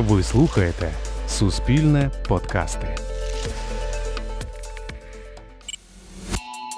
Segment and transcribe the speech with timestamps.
[0.00, 0.92] Ви слухаєте
[1.28, 2.96] Суспільне подкасти.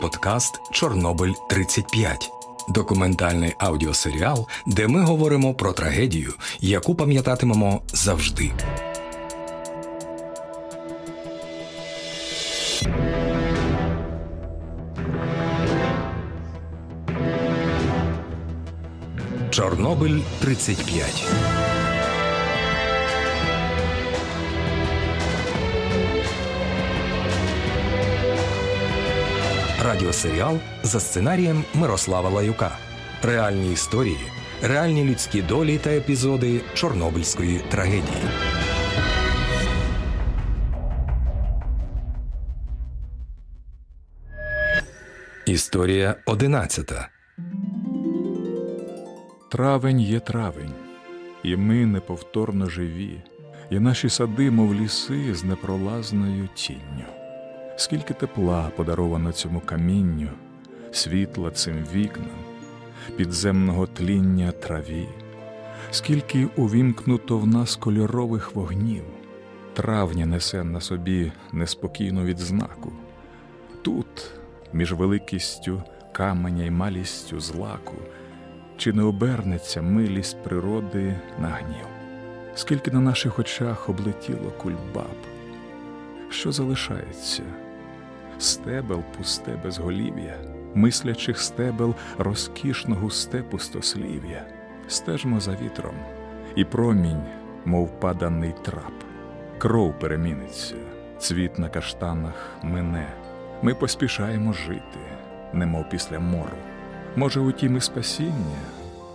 [0.00, 2.30] Подкаст Чорнобиль 35
[2.68, 8.52] документальний аудіосеріал, де ми говоримо про трагедію, яку пам'ятатимемо завжди.
[19.50, 21.61] Чорнобиль 35
[29.92, 32.78] Радіосеріал за сценарієм Мирослава Лаюка.
[33.22, 34.20] Реальні історії,
[34.62, 38.22] реальні людські долі та епізоди Чорнобильської трагедії.
[45.46, 47.08] Історія одинадцята.
[49.50, 50.74] Травень є травень,
[51.42, 53.22] і ми неповторно живі,
[53.70, 57.21] і наші сади, мов ліси, з непролазною тінню.
[57.76, 60.28] Скільки тепла подаровано цьому камінню,
[60.92, 62.26] світла цим вікнам,
[63.16, 65.08] підземного тління траві,
[65.90, 69.04] скільки увімкнуто в нас кольорових вогнів,
[69.74, 72.92] травня несе на собі неспокійну відзнаку.
[73.82, 74.30] Тут,
[74.72, 77.94] між великістю каменя й малістю злаку,
[78.76, 81.86] чи не обернеться милість природи на гнів?
[82.54, 85.16] Скільки на наших очах облетіло кульбаб?
[86.30, 87.42] Що залишається?
[88.38, 90.38] Стебел пусте безголів'я,
[90.74, 94.46] мислячих стебел розкішно густе пустослів'я,
[94.88, 95.94] стежмо за вітром,
[96.56, 97.24] і промінь,
[97.64, 99.04] мов паданий трап,
[99.58, 100.74] кров переміниться,
[101.18, 103.12] цвіт на каштанах мине.
[103.62, 105.00] Ми поспішаємо жити,
[105.52, 106.56] немов після мору.
[107.16, 108.60] Може, утім і спасіння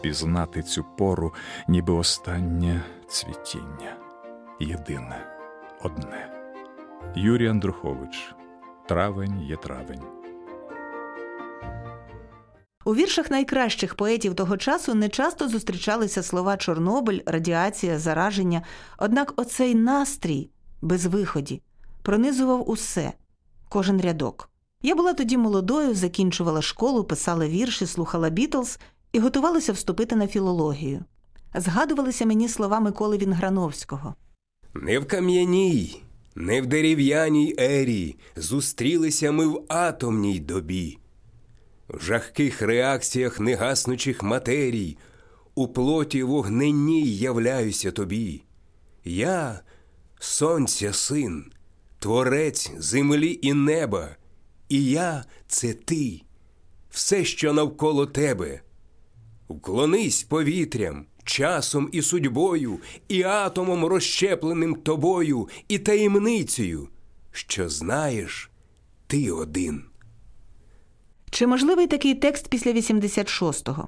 [0.02, 1.34] пізнати цю пору,
[1.68, 3.95] ніби останнє цвітіння.
[4.60, 5.26] Єдине,
[5.84, 6.30] одне.
[7.16, 8.36] Юрій Андрухович.
[8.88, 10.02] Травень є травень.
[12.86, 18.61] У віршах найкращих поетів того часу не часто зустрічалися слова Чорнобиль, радіація, зараження.
[18.97, 20.49] Однак оцей настрій
[20.81, 21.61] без виході
[22.02, 23.14] пронизував усе,
[23.70, 24.49] кожен рядок.
[24.81, 28.80] Я була тоді молодою, закінчувала школу, писала вірші, слухала Бітлз
[29.11, 31.05] і готувалася вступити на філологію.
[31.55, 34.15] Згадувалися мені слова Миколи Вінграновського.
[34.73, 36.03] Не в кам'яній,
[36.39, 40.98] не в дерев'яній ері зустрілися ми в атомній добі,
[41.89, 44.97] в жахких реакціях негаснучих матерій,
[45.55, 48.43] у плоті вогненній являюся тобі.
[49.05, 49.59] Я,
[50.20, 51.52] сонця син,
[51.99, 54.15] творець землі і неба,
[54.70, 56.21] і я це ти,
[56.89, 58.61] все, що навколо тебе.
[59.49, 66.89] Вклонись повітрям, часом і судьбою, і атомом розщепленим тобою, і таємницею,
[67.31, 68.52] що знаєш
[69.08, 69.83] ти один.
[71.30, 73.87] Чи можливий такий текст після 86-го?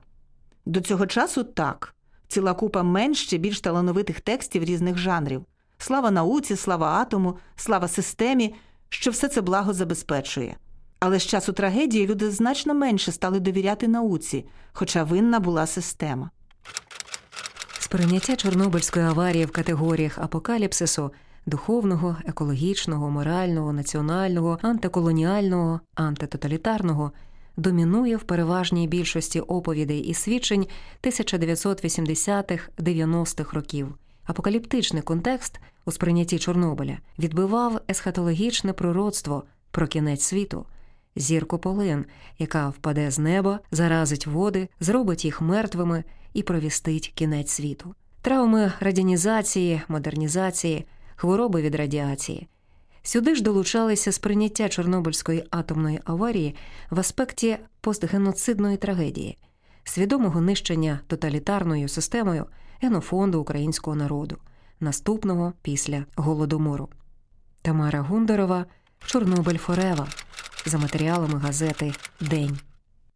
[0.65, 1.95] До цього часу так.
[2.27, 5.45] Ціла купа менш чи більш талановитих текстів різних жанрів.
[5.77, 8.55] Слава науці, слава атому, слава системі,
[8.89, 10.57] що все це благо забезпечує.
[10.99, 16.29] Але з часу трагедії люди значно менше стали довіряти науці, хоча винна була система.
[17.79, 21.11] Сприйняття Чорнобильської аварії в категоріях апокаліпсису
[21.45, 27.11] духовного, екологічного, морального, національного, антиколоніального, антитоталітарного
[27.57, 30.67] домінує в переважній більшості оповідей і свідчень
[31.03, 33.95] 1980-х-90-х років.
[34.25, 40.65] Апокаліптичний контекст у сприйнятті Чорнобиля відбивав есхатологічне пророцтво про кінець світу
[41.15, 42.05] зірку полин,
[42.39, 46.03] яка впаде з неба, заразить води, зробить їх мертвими
[46.33, 47.95] і провістить кінець світу.
[48.21, 52.47] Травми радіанізації, модернізації, хвороби від радіації.
[53.03, 56.55] Сюди ж долучалися сприйняття Чорнобильської атомної аварії
[56.89, 59.37] в аспекті постгеноцидної трагедії,
[59.83, 62.45] свідомого нищення тоталітарною системою
[62.81, 64.37] генофонду українського народу,
[64.79, 66.89] наступного після голодомору.
[67.61, 68.65] Тамара Гундарова
[69.05, 70.07] Чорнобиль Форева
[70.69, 72.59] за матеріалами газети День.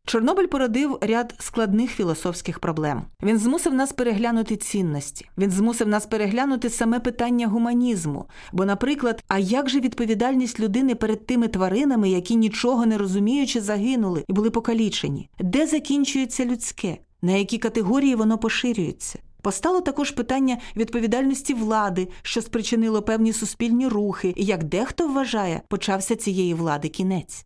[0.06, 3.02] Чорнобиль породив ряд складних філософських проблем.
[3.24, 5.30] Він змусив нас переглянути цінності.
[5.38, 8.26] Він змусив нас переглянути саме питання гуманізму.
[8.52, 14.24] Бо, наприклад, а як же відповідальність людини перед тими тваринами, які нічого не розуміючи, загинули
[14.28, 15.30] і були покалічені?
[15.40, 16.98] Де закінчується людське?
[17.22, 19.20] На які категорії воно поширюється?
[19.44, 26.16] Постало також питання відповідальності влади, що спричинило певні суспільні рухи, і як дехто вважає, почався
[26.16, 27.46] цієї влади кінець.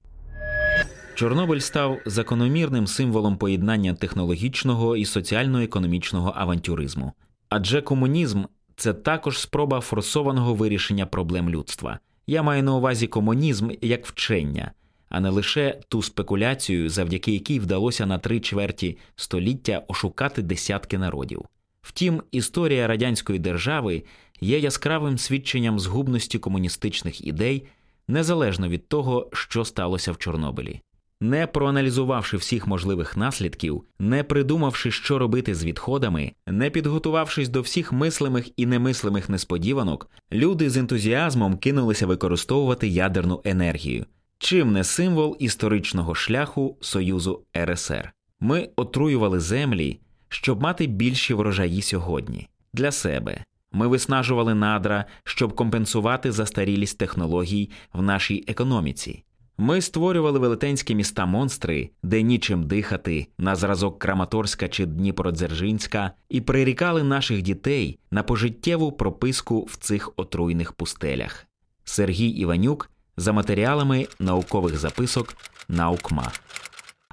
[1.15, 7.11] Чорнобиль став закономірним символом поєднання технологічного і соціально-економічного авантюризму.
[7.49, 8.43] Адже комунізм
[8.75, 11.99] це також спроба форсованого вирішення проблем людства.
[12.27, 14.71] Я маю на увазі комунізм як вчення,
[15.09, 21.45] а не лише ту спекуляцію, завдяки якій вдалося на три чверті століття ошукати десятки народів.
[21.87, 24.03] Втім, історія радянської держави
[24.41, 27.67] є яскравим свідченням згубності комуністичних ідей
[28.07, 30.81] незалежно від того, що сталося в Чорнобилі.
[31.21, 37.93] Не проаналізувавши всіх можливих наслідків, не придумавши, що робити з відходами, не підготувавшись до всіх
[37.93, 44.05] мислимих і немислимих несподіванок, люди з ентузіазмом кинулися використовувати ядерну енергію,
[44.37, 48.13] чим не символ історичного шляху Союзу РСР.
[48.39, 53.43] Ми отруювали землі, щоб мати більші врожаї сьогодні для себе.
[53.71, 59.23] Ми виснажували надра, щоб компенсувати застарілість технологій в нашій економіці.
[59.57, 67.03] Ми створювали велетенські міста монстри, де нічим дихати, на зразок Краматорська чи Дніпродзержинська, і прирікали
[67.03, 71.45] наших дітей на пожиттєву прописку в цих отруйних пустелях.
[71.83, 75.35] Сергій Іванюк за матеріалами наукових записок
[75.69, 76.31] Наукма.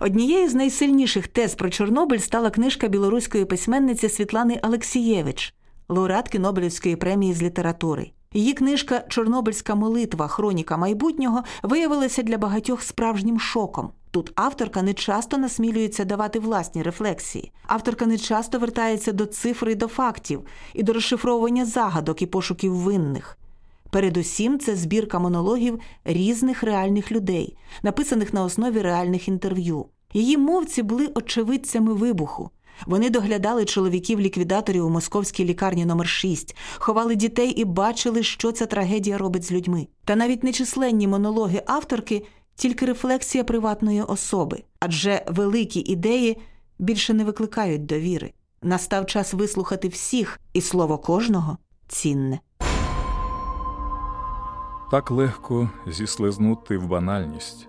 [0.01, 5.55] Однією з найсильніших тез про Чорнобиль стала книжка білоруської письменниці Світлани Алексієвич,
[5.89, 8.11] лауреатки Нобелівської премії з літератури.
[8.33, 13.91] Її книжка Чорнобильська молитва, хроніка майбутнього виявилася для багатьох справжнім шоком.
[14.11, 17.53] Тут авторка не часто насмілюється давати власні рефлексії.
[17.67, 20.43] Авторка не часто вертається до цифр і до фактів,
[20.75, 23.39] і до розшифровування загадок і пошуків винних.
[23.95, 29.87] Передусім, це збірка монологів різних реальних людей, написаних на основі реальних інтерв'ю.
[30.13, 32.51] Її мовці були очевидцями вибуху.
[32.87, 39.19] Вони доглядали чоловіків-ліквідаторів у московській лікарні номер 6 ховали дітей і бачили, що ця трагедія
[39.19, 39.87] робить з людьми.
[40.05, 42.23] Та навіть нечисленні монологи авторки
[42.55, 46.39] тільки рефлексія приватної особи, адже великі ідеї
[46.79, 48.33] більше не викликають довіри.
[48.63, 51.59] Настав час вислухати всіх, і слово кожного
[51.89, 52.41] цінне.
[54.91, 57.69] Так легко зіслизнути в банальність,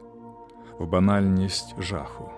[0.79, 2.29] в банальність жаху.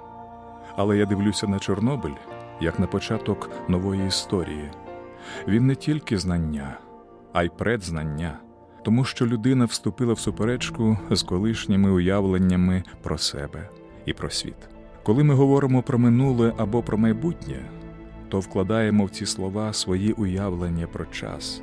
[0.76, 2.16] Але я дивлюся на Чорнобиль
[2.62, 4.72] як на початок нової історії.
[5.48, 6.80] Він не тільки знання,
[7.34, 8.40] а й предзнання,
[8.84, 13.70] тому що людина вступила в суперечку з колишніми уявленнями про себе
[14.06, 14.70] і про світ.
[15.04, 17.70] Коли ми говоримо про минуле або про майбутнє,
[18.30, 21.62] то вкладаємо в ці слова свої уявлення про час.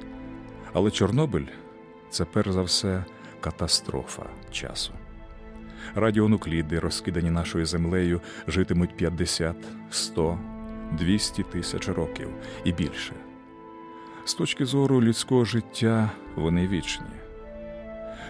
[0.73, 1.47] Але Чорнобиль
[2.15, 3.05] це перш за все
[3.41, 4.93] катастрофа часу.
[5.95, 9.57] Радіонукліди, розкидані нашою землею, житимуть 50,
[9.91, 10.39] 100,
[10.93, 12.29] 200 тисяч років
[12.65, 13.13] і більше.
[14.25, 17.07] З точки зору людського життя вони вічні.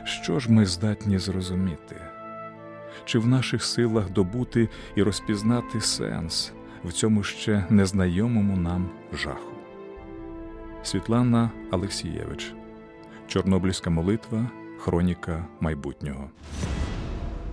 [0.04, 1.96] Що ж ми здатні зрозуміти?
[3.04, 6.52] Чи в наших силах добути і розпізнати сенс
[6.84, 9.54] в цьому ще незнайомому нам жаху?
[10.82, 12.54] Світлана Алексієвич,
[13.28, 16.30] Чорнобильська молитва, хроніка майбутнього.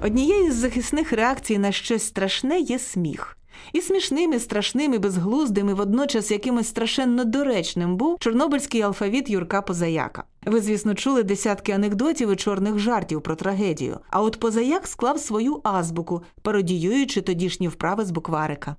[0.03, 3.37] Однією з захисних реакцій на щось страшне є сміх.
[3.73, 9.61] І смішним, і страшним, і безглуздим, і водночас якимось страшенно доречним був чорнобильський алфавіт Юрка
[9.61, 10.23] Позаяка.
[10.45, 13.99] Ви, звісно, чули десятки анекдотів і чорних жартів про трагедію.
[14.09, 18.75] А от Позаяк склав свою азбуку, пародіюючи тодішні вправи з букварика.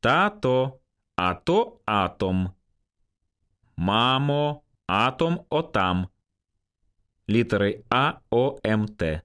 [0.00, 0.72] Тато,
[1.16, 2.50] ато атом.
[3.76, 6.06] Мамо, атом отам.
[7.30, 9.20] Літери А О М Т.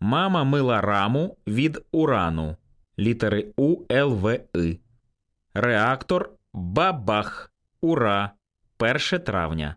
[0.00, 2.56] Мама мила раму від урану
[2.98, 4.80] літери У, Л, В, И.
[5.54, 7.52] Реактор Бабах.
[7.80, 8.32] Ура.
[8.78, 9.76] 1 травня.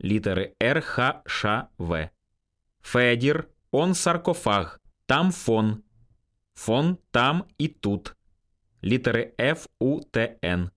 [0.00, 2.08] Літери Р, Х, Ш, В.
[2.82, 3.48] Федір.
[3.70, 4.80] Он саркофаг.
[5.06, 5.82] Там фон.
[6.54, 8.14] Фон там і тут.
[8.84, 10.70] Літери Ф, У, Т, Н.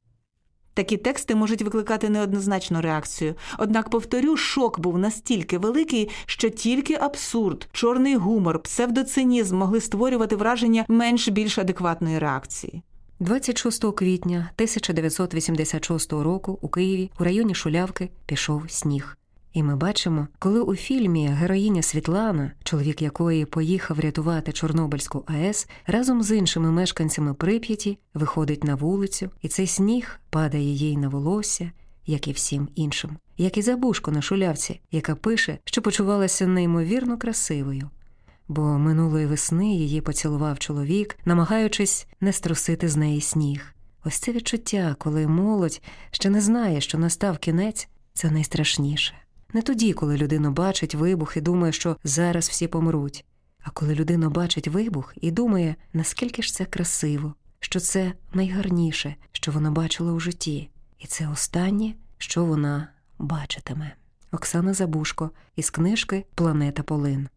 [0.74, 3.36] Такі тексти можуть викликати неоднозначну реакцію.
[3.58, 10.86] Однак, повторю, шок був настільки великий, що тільки абсурд, чорний гумор, псевдоцинізм могли створювати враження
[10.88, 12.84] менш більш адекватної реакції.
[13.20, 19.18] 26 квітня 1986 року у Києві у районі Шулявки пішов сніг.
[19.54, 26.24] І ми бачимо, коли у фільмі героїня Світлана, чоловік якої поїхав рятувати Чорнобильську АЕС, разом
[26.24, 31.72] з іншими мешканцями Прип'яті виходить на вулицю, і цей сніг падає їй на волосся,
[32.06, 37.90] як і всім іншим, як і забушко на шулявці, яка пише, що почувалася неймовірно красивою.
[38.48, 43.76] Бо минулої весни її поцілував чоловік, намагаючись не струсити з неї сніг.
[44.06, 45.82] Ось це відчуття, коли молодь
[46.12, 49.14] ще не знає, що настав кінець, це найстрашніше.
[49.54, 53.26] Не тоді, коли людина бачить вибух і думає, що зараз всі помруть,
[53.64, 59.52] а коли людина бачить вибух і думає, наскільки ж це красиво, що це найгарніше, що
[59.52, 62.88] вона бачила у житті, і це останнє, що вона
[63.20, 63.92] бачитиме.
[64.32, 67.30] Оксана Забушко із книжки Планета Полин.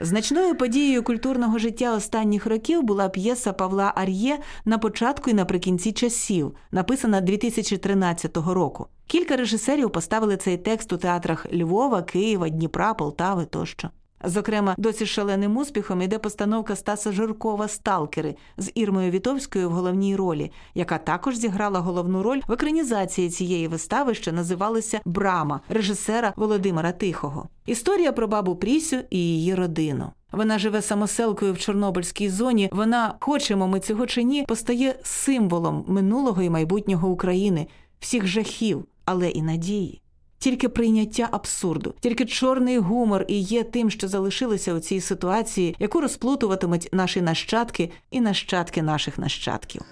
[0.00, 6.54] Значною подією культурного життя останніх років була п'єса Павла Ар'є на початку і наприкінці часів,
[6.70, 8.86] написана 2013 року.
[9.06, 13.90] Кілька режисерів поставили цей текст у театрах Львова, Києва, Дніпра, Полтави тощо.
[14.26, 20.52] Зокрема, досі шаленим успіхом іде постановка Стаса Жиркова Сталкери з Ірмою Вітовською в головній ролі,
[20.74, 27.48] яка також зіграла головну роль в екранізації цієї вистави, що називалася Брама режисера Володимира Тихого.
[27.66, 30.10] Історія про бабу Прісю і її родину.
[30.32, 32.68] Вона живе самоселкою в Чорнобильській зоні.
[32.72, 37.66] Вона, хочемо ми цього чи ні, постає символом минулого і майбутнього України,
[38.00, 40.00] всіх жахів, але і надії.
[40.38, 46.00] Тільки прийняття абсурду, тільки чорний гумор і є тим, що залишилося у цій ситуації, яку
[46.00, 49.82] розплутуватимуть наші нащадки і нащадки наших нащадків.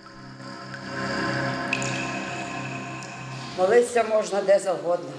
[3.59, 5.11] Молитися можна де завгодно.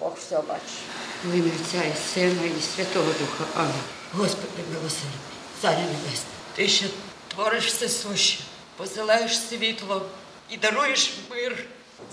[0.00, 0.82] Бог все бачить.
[1.24, 3.44] В ім'я Отця і Сина і Святого Духа.
[3.56, 3.72] Амінь.
[4.12, 5.20] Господи, милосердний,
[5.60, 6.86] Царя Небесний, Ти ще
[7.28, 8.40] твориш все суще,
[8.76, 10.02] посилаєш світло
[10.50, 11.64] і даруєш мир.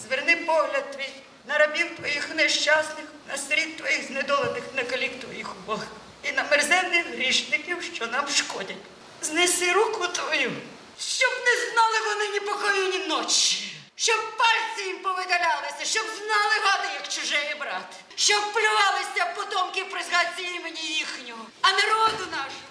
[0.07, 1.13] Зверни погляд твій
[1.49, 5.79] на рабів твоїх нещасних, на сиріт твоїх знедолених, на калік твоїх убог
[6.23, 8.77] і на мерзенних грішників, що нам шкодять.
[9.21, 10.51] Знеси руку твою,
[10.99, 13.75] щоб не знали вони ні покою, ні ночі.
[13.95, 20.43] Щоб пальці їм повидалялися, щоб знали гади, як чужий брат, щоб плювалися потомки при згадці
[20.43, 22.68] імені їхнього, а народу нашому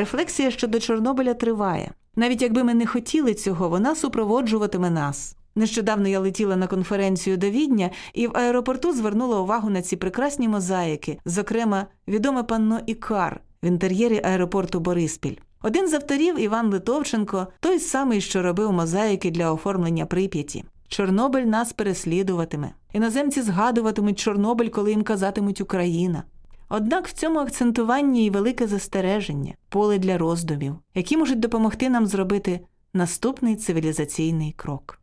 [0.00, 1.92] Рефлексія щодо Чорнобиля триває.
[2.16, 5.36] Навіть якби ми не хотіли цього, вона супроводжуватиме нас.
[5.54, 10.48] Нещодавно я летіла на конференцію до Відня і в аеропорту звернула увагу на ці прекрасні
[10.48, 15.36] мозаїки, зокрема, відоме панно Ікар в інтер'єрі аеропорту Бориспіль.
[15.62, 20.64] Один з авторів Іван Литовченко, той самий, що робив мозаїки для оформлення прип'яті.
[20.88, 22.70] Чорнобиль нас переслідуватиме.
[22.92, 26.22] Іноземці згадуватимуть Чорнобиль, коли їм казатимуть Україна.
[26.72, 32.60] Однак в цьому акцентуванні і велике застереження, поле для роздумів, які можуть допомогти нам зробити
[32.94, 34.98] наступний цивілізаційний крок.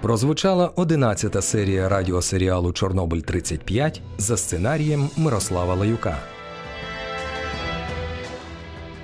[0.00, 6.18] Прозвучала 11-та серія радіосеріалу Чорнобиль 35 за сценарієм Мирослава Лаюка.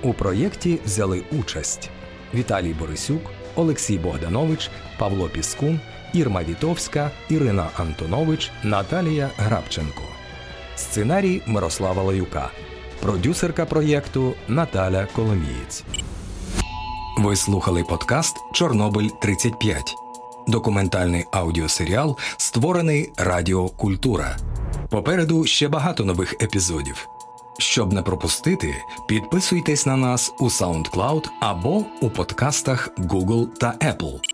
[0.03, 1.89] У проєкті взяли участь
[2.33, 3.21] Віталій Борисюк,
[3.55, 5.79] Олексій Богданович, Павло Піскун,
[6.13, 10.01] Ірма Вітовська, Ірина Антонович, Наталія Грабченко.
[10.75, 12.49] Сценарій Мирослава Лаюка.
[13.01, 15.83] Продюсерка проєкту Наталя Коломієць.
[17.17, 19.95] Ви слухали подкаст Чорнобиль 35
[20.47, 24.37] документальний аудіосеріал, створений Радіо Культура.
[24.89, 27.07] Попереду ще багато нових епізодів.
[27.61, 28.75] Щоб не пропустити,
[29.07, 34.30] підписуйтесь на нас у SoundCloud або у подкастах Google та Apple.